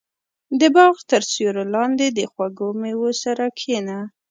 •د 0.59 0.61
باغ 0.75 0.95
تر 1.09 1.21
سیوري 1.31 1.65
لاندې 1.75 2.07
د 2.17 2.19
خوږو 2.31 2.69
مېوو 2.81 3.09
سره 3.23 3.43
کښېنه. 3.57 3.97